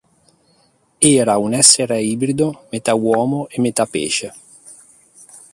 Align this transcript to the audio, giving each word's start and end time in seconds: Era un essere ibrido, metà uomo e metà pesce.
Era 1.19 1.37
un 1.37 1.53
essere 1.53 2.01
ibrido, 2.01 2.65
metà 2.71 2.95
uomo 2.95 3.47
e 3.49 3.61
metà 3.61 3.85
pesce. 3.85 4.33